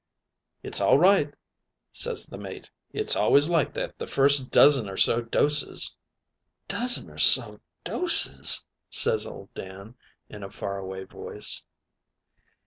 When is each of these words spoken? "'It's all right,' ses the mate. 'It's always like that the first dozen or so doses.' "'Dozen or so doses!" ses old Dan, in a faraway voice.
"'It's 0.63 0.81
all 0.81 0.97
right,' 0.97 1.35
ses 1.91 2.25
the 2.25 2.37
mate. 2.39 2.71
'It's 2.91 3.15
always 3.15 3.49
like 3.49 3.75
that 3.75 3.99
the 3.99 4.07
first 4.07 4.49
dozen 4.49 4.89
or 4.89 4.97
so 4.97 5.21
doses.' 5.21 5.95
"'Dozen 6.67 7.07
or 7.11 7.19
so 7.19 7.59
doses!" 7.83 8.65
ses 8.89 9.27
old 9.27 9.53
Dan, 9.53 9.93
in 10.27 10.41
a 10.41 10.49
faraway 10.49 11.03
voice. 11.03 11.61